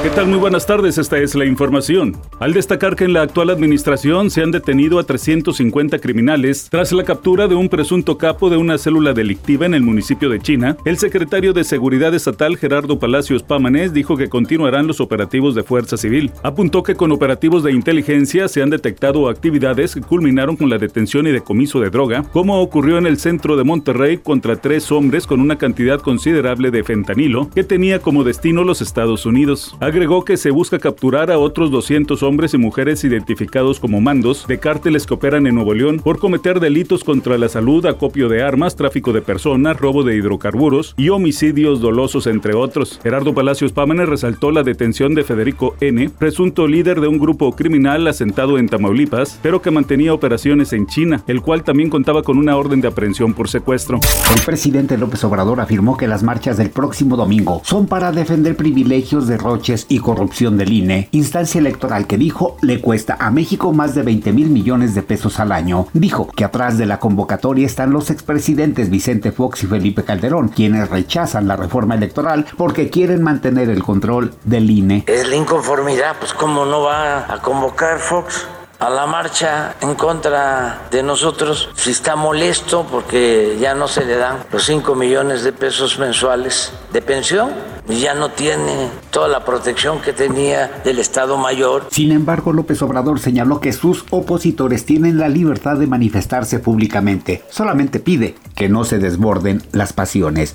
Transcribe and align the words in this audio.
¿Qué 0.00 0.10
tal? 0.10 0.28
Muy 0.28 0.38
buenas 0.38 0.64
tardes, 0.64 0.96
esta 0.96 1.18
es 1.18 1.34
la 1.34 1.44
información. 1.44 2.16
Al 2.38 2.54
destacar 2.54 2.94
que 2.94 3.02
en 3.02 3.12
la 3.12 3.22
actual 3.22 3.50
administración 3.50 4.30
se 4.30 4.42
han 4.42 4.52
detenido 4.52 5.00
a 5.00 5.02
350 5.02 5.98
criminales 5.98 6.68
tras 6.70 6.92
la 6.92 7.02
captura 7.02 7.48
de 7.48 7.56
un 7.56 7.68
presunto 7.68 8.16
capo 8.16 8.48
de 8.48 8.56
una 8.56 8.78
célula 8.78 9.12
delictiva 9.12 9.66
en 9.66 9.74
el 9.74 9.82
municipio 9.82 10.30
de 10.30 10.38
China, 10.38 10.76
el 10.84 10.98
secretario 10.98 11.52
de 11.52 11.64
Seguridad 11.64 12.14
Estatal 12.14 12.56
Gerardo 12.56 13.00
Palacios 13.00 13.42
Pámanes 13.42 13.92
dijo 13.92 14.16
que 14.16 14.28
continuarán 14.28 14.86
los 14.86 15.00
operativos 15.00 15.56
de 15.56 15.64
Fuerza 15.64 15.96
Civil. 15.96 16.30
Apuntó 16.44 16.84
que 16.84 16.94
con 16.94 17.10
operativos 17.10 17.64
de 17.64 17.72
inteligencia 17.72 18.46
se 18.46 18.62
han 18.62 18.70
detectado 18.70 19.28
actividades 19.28 19.96
que 19.96 20.00
culminaron 20.00 20.56
con 20.56 20.70
la 20.70 20.78
detención 20.78 21.26
y 21.26 21.32
decomiso 21.32 21.80
de 21.80 21.90
droga, 21.90 22.22
como 22.32 22.60
ocurrió 22.60 22.98
en 22.98 23.06
el 23.08 23.18
centro 23.18 23.56
de 23.56 23.64
Monterrey 23.64 24.18
contra 24.18 24.54
tres 24.54 24.92
hombres 24.92 25.26
con 25.26 25.40
una 25.40 25.58
cantidad 25.58 25.98
considerable 25.98 26.70
de 26.70 26.84
fentanilo 26.84 27.50
que 27.50 27.64
tenía 27.64 27.98
como 27.98 28.22
destino 28.22 28.62
los 28.62 28.80
Estados 28.80 29.26
Unidos. 29.26 29.76
Agregó 29.88 30.22
que 30.22 30.36
se 30.36 30.50
busca 30.50 30.78
capturar 30.78 31.30
a 31.30 31.38
otros 31.38 31.70
200 31.70 32.22
hombres 32.22 32.52
y 32.52 32.58
mujeres 32.58 33.04
identificados 33.04 33.80
como 33.80 34.02
mandos 34.02 34.46
de 34.46 34.58
cárteles 34.58 35.06
que 35.06 35.14
operan 35.14 35.46
en 35.46 35.54
Nuevo 35.54 35.72
León 35.72 36.02
por 36.04 36.18
cometer 36.18 36.60
delitos 36.60 37.04
contra 37.04 37.38
la 37.38 37.48
salud, 37.48 37.86
acopio 37.86 38.28
de 38.28 38.42
armas, 38.42 38.76
tráfico 38.76 39.14
de 39.14 39.22
personas, 39.22 39.78
robo 39.78 40.04
de 40.04 40.14
hidrocarburos 40.14 40.92
y 40.98 41.08
homicidios 41.08 41.80
dolosos, 41.80 42.26
entre 42.26 42.54
otros. 42.54 43.00
Gerardo 43.02 43.32
Palacios 43.32 43.72
Pámenes 43.72 44.10
resaltó 44.10 44.50
la 44.50 44.62
detención 44.62 45.14
de 45.14 45.24
Federico 45.24 45.74
N., 45.80 46.10
presunto 46.10 46.68
líder 46.68 47.00
de 47.00 47.08
un 47.08 47.18
grupo 47.18 47.56
criminal 47.56 48.06
asentado 48.08 48.58
en 48.58 48.68
Tamaulipas, 48.68 49.38
pero 49.42 49.62
que 49.62 49.70
mantenía 49.70 50.12
operaciones 50.12 50.74
en 50.74 50.86
China, 50.86 51.22
el 51.26 51.40
cual 51.40 51.64
también 51.64 51.88
contaba 51.88 52.22
con 52.22 52.36
una 52.36 52.58
orden 52.58 52.82
de 52.82 52.88
aprehensión 52.88 53.32
por 53.32 53.48
secuestro. 53.48 54.00
El 54.36 54.42
presidente 54.42 54.98
López 54.98 55.24
Obrador 55.24 55.62
afirmó 55.62 55.96
que 55.96 56.08
las 56.08 56.22
marchas 56.22 56.58
del 56.58 56.68
próximo 56.68 57.16
domingo 57.16 57.62
son 57.64 57.86
para 57.86 58.12
defender 58.12 58.54
privilegios, 58.54 59.26
derroches 59.26 59.77
y 59.88 59.98
corrupción 60.00 60.56
del 60.56 60.72
INE, 60.72 61.08
instancia 61.12 61.58
electoral 61.58 62.06
que 62.06 62.18
dijo 62.18 62.56
le 62.62 62.80
cuesta 62.80 63.16
a 63.18 63.30
México 63.30 63.72
más 63.72 63.94
de 63.94 64.02
20 64.02 64.32
mil 64.32 64.50
millones 64.50 64.94
de 64.94 65.02
pesos 65.02 65.40
al 65.40 65.52
año. 65.52 65.86
Dijo 65.92 66.28
que 66.28 66.44
atrás 66.44 66.78
de 66.78 66.86
la 66.86 66.98
convocatoria 66.98 67.66
están 67.66 67.92
los 67.92 68.10
expresidentes 68.10 68.90
Vicente 68.90 69.32
Fox 69.32 69.62
y 69.62 69.66
Felipe 69.66 70.04
Calderón, 70.04 70.48
quienes 70.48 70.88
rechazan 70.88 71.48
la 71.48 71.56
reforma 71.56 71.94
electoral 71.94 72.46
porque 72.56 72.90
quieren 72.90 73.22
mantener 73.22 73.68
el 73.70 73.82
control 73.82 74.34
del 74.44 74.70
INE. 74.70 75.04
Es 75.06 75.28
la 75.28 75.36
inconformidad, 75.36 76.16
pues 76.18 76.32
cómo 76.32 76.64
no 76.64 76.82
va 76.82 77.32
a 77.32 77.40
convocar 77.42 77.98
Fox 77.98 78.46
a 78.78 78.90
la 78.90 79.06
marcha 79.06 79.74
en 79.80 79.94
contra 79.94 80.82
de 80.90 81.02
nosotros, 81.02 81.68
si 81.74 81.90
está 81.90 82.14
molesto 82.14 82.86
porque 82.88 83.56
ya 83.60 83.74
no 83.74 83.88
se 83.88 84.04
le 84.04 84.16
dan 84.16 84.44
los 84.52 84.64
5 84.64 84.94
millones 84.94 85.42
de 85.42 85.52
pesos 85.52 85.98
mensuales 85.98 86.72
de 86.92 87.02
pensión 87.02 87.50
ya 87.88 88.14
no 88.14 88.30
tiene 88.30 88.90
toda 89.10 89.28
la 89.28 89.44
protección 89.44 90.00
que 90.00 90.12
tenía 90.12 90.80
del 90.84 90.98
Estado 90.98 91.38
Mayor. 91.38 91.86
Sin 91.90 92.12
embargo, 92.12 92.52
López 92.52 92.80
Obrador 92.82 93.20
señaló 93.20 93.60
que 93.60 93.72
sus 93.72 94.04
opositores 94.10 94.84
tienen 94.84 95.18
la 95.18 95.28
libertad 95.28 95.76
de 95.76 95.86
manifestarse 95.86 96.58
públicamente. 96.58 97.42
Solamente 97.50 98.00
pide 98.00 98.34
que 98.54 98.68
no 98.68 98.84
se 98.84 98.98
desborden 98.98 99.62
las 99.72 99.92
pasiones. 99.92 100.54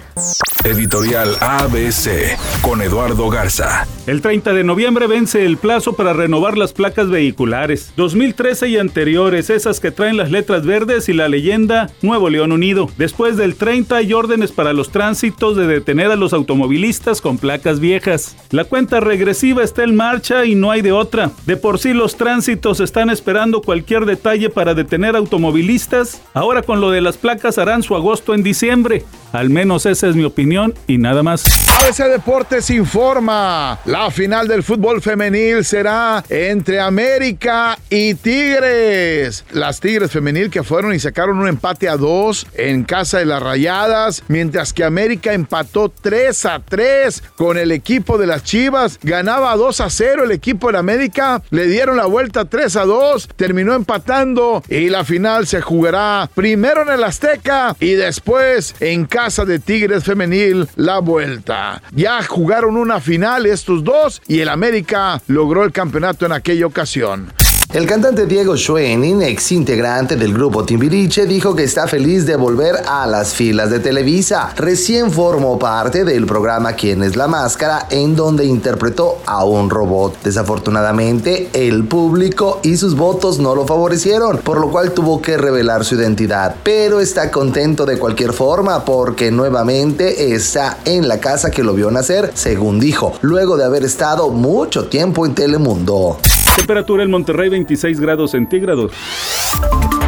Editorial 0.63 1.35
ABC 1.41 2.37
con 2.61 2.81
Eduardo 2.81 3.29
Garza. 3.29 3.85
El 4.07 4.21
30 4.21 4.53
de 4.53 4.63
noviembre 4.63 5.07
vence 5.07 5.45
el 5.45 5.57
plazo 5.57 5.93
para 5.93 6.13
renovar 6.13 6.57
las 6.57 6.71
placas 6.71 7.09
vehiculares 7.09 7.93
2013 7.97 8.69
y 8.69 8.77
anteriores, 8.77 9.49
esas 9.49 9.79
que 9.79 9.91
traen 9.91 10.17
las 10.17 10.31
letras 10.31 10.65
verdes 10.65 11.09
y 11.09 11.13
la 11.13 11.27
leyenda 11.27 11.89
Nuevo 12.01 12.29
León 12.29 12.51
Unido. 12.51 12.89
Después 12.97 13.37
del 13.37 13.55
30 13.55 13.95
hay 13.95 14.13
órdenes 14.13 14.51
para 14.51 14.73
los 14.73 14.89
tránsitos 14.89 15.57
de 15.57 15.67
detener 15.67 16.11
a 16.11 16.15
los 16.15 16.33
automovilistas 16.33 17.21
con 17.23 17.39
placas 17.39 17.79
viejas. 17.79 18.35
La 18.51 18.65
cuenta 18.65 18.99
regresiva 18.99 19.63
está 19.63 19.83
en 19.83 19.95
marcha 19.95 20.45
y 20.45 20.53
no 20.53 20.69
hay 20.69 20.81
de 20.81 20.91
otra. 20.91 21.31
De 21.47 21.57
por 21.57 21.79
sí 21.79 21.93
los 21.93 22.17
tránsitos 22.17 22.81
están 22.81 23.09
esperando 23.09 23.61
cualquier 23.61 24.05
detalle 24.05 24.51
para 24.51 24.75
detener 24.75 25.15
automovilistas. 25.15 26.21
Ahora 26.35 26.61
con 26.61 26.81
lo 26.81 26.91
de 26.91 27.01
las 27.01 27.17
placas 27.17 27.57
harán 27.57 27.81
su 27.81 27.95
agosto 27.95 28.35
en 28.35 28.43
diciembre. 28.43 29.05
Al 29.33 29.49
menos 29.49 29.87
esa 29.87 30.07
es 30.07 30.15
mi 30.15 30.23
opinión 30.23 30.75
y 30.85 30.99
nada 30.99 31.23
más. 31.23 31.43
ABC 31.81 32.07
Deportes 32.07 32.69
informa. 32.69 33.79
La 33.85 34.11
final 34.11 34.47
del 34.47 34.61
fútbol 34.61 35.01
femenil 35.01 35.65
será 35.65 36.23
entre 36.29 36.79
América 36.79 37.79
y 37.89 38.13
Tigres. 38.13 39.43
Las 39.51 39.79
Tigres 39.79 40.11
femenil 40.11 40.51
que 40.51 40.61
fueron 40.61 40.93
y 40.93 40.99
sacaron 40.99 41.39
un 41.39 41.47
empate 41.47 41.89
a 41.89 41.97
dos 41.97 42.45
en 42.53 42.83
casa 42.83 43.17
de 43.17 43.25
las 43.25 43.41
Rayadas, 43.41 44.23
mientras 44.27 44.71
que 44.71 44.83
América 44.83 45.33
empató 45.33 45.89
3 45.89 46.45
a 46.45 46.59
3 46.59 47.23
con 47.35 47.57
el 47.57 47.71
equipo 47.71 48.19
de 48.19 48.27
las 48.27 48.43
Chivas. 48.43 48.99
Ganaba 49.01 49.55
2 49.55 49.81
a 49.81 49.89
0 49.89 50.25
el 50.25 50.31
equipo 50.31 50.71
de 50.71 50.77
América. 50.77 51.41
Le 51.49 51.65
dieron 51.65 51.97
la 51.97 52.05
vuelta 52.05 52.45
3 52.45 52.75
a 52.75 52.85
2. 52.85 53.29
Terminó 53.35 53.73
empatando 53.73 54.61
y 54.69 54.89
la 54.89 55.03
final 55.03 55.47
se 55.47 55.59
jugará 55.59 56.29
primero 56.35 56.83
en 56.83 56.89
el 56.89 57.03
Azteca 57.03 57.75
y 57.79 57.93
después 57.93 58.75
en 58.79 59.05
casa 59.05 59.22
casa 59.23 59.45
de 59.45 59.57
Tigres 59.57 60.03
Femenil 60.03 60.67
la 60.75 60.99
vuelta. 60.99 61.81
Ya 61.93 62.21
jugaron 62.23 62.75
una 62.75 62.99
final 62.99 63.45
estos 63.45 63.81
dos 63.81 64.21
y 64.27 64.41
el 64.41 64.49
América 64.49 65.21
logró 65.27 65.63
el 65.63 65.71
campeonato 65.71 66.25
en 66.25 66.33
aquella 66.33 66.65
ocasión. 66.65 67.31
El 67.71 67.87
cantante 67.87 68.27
Diego 68.27 68.55
Schwenning, 68.55 69.23
ex 69.23 69.51
integrante 69.51 70.15
del 70.15 70.31
grupo 70.31 70.63
Timbiriche, 70.63 71.25
dijo 71.25 71.55
que 71.55 71.63
está 71.63 71.87
feliz 71.87 72.23
de 72.27 72.35
volver 72.35 72.75
a 72.87 73.07
las 73.07 73.33
filas 73.33 73.71
de 73.71 73.79
Televisa. 73.79 74.53
Recién 74.55 75.11
formó 75.11 75.57
parte 75.57 76.03
del 76.03 76.27
programa 76.27 76.73
Quién 76.73 77.01
es 77.01 77.15
la 77.15 77.27
Máscara, 77.27 77.87
en 77.89 78.15
donde 78.15 78.45
interpretó 78.45 79.17
a 79.25 79.43
un 79.43 79.71
robot. 79.71 80.21
Desafortunadamente, 80.23 81.49
el 81.53 81.87
público 81.87 82.59
y 82.61 82.77
sus 82.77 82.95
votos 82.95 83.39
no 83.39 83.55
lo 83.55 83.65
favorecieron, 83.65 84.37
por 84.37 84.61
lo 84.61 84.69
cual 84.69 84.91
tuvo 84.91 85.19
que 85.19 85.37
revelar 85.37 85.83
su 85.83 85.95
identidad. 85.95 86.55
Pero 86.61 86.99
está 86.99 87.31
contento 87.31 87.87
de 87.87 87.97
cualquier 87.97 88.33
forma 88.33 88.85
porque 88.85 89.31
nuevamente 89.31 90.35
está 90.35 90.77
en 90.85 91.07
la 91.07 91.19
casa 91.19 91.49
que 91.49 91.63
lo 91.63 91.73
vio 91.73 91.89
nacer, 91.89 92.33
según 92.35 92.79
dijo, 92.79 93.13
luego 93.21 93.57
de 93.57 93.65
haber 93.65 93.83
estado 93.83 94.29
mucho 94.29 94.85
tiempo 94.89 95.25
en 95.25 95.33
Telemundo. 95.33 96.19
Temperatura 96.55 97.03
en 97.03 97.11
Monterrey 97.11 97.49
26 97.49 97.99
grados 97.99 98.31
centígrados. 98.31 98.91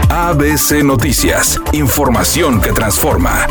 ABC 0.09 0.83
Noticias, 0.83 1.59
información 1.73 2.61
que 2.61 2.71
transforma. 2.71 3.47